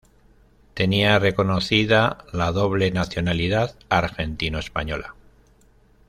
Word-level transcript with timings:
Tenía 0.73 1.19
reconocida 1.19 2.25
la 2.33 2.51
doble 2.51 2.89
nacionalidad 2.89 3.75
argentino-española. 3.89 5.13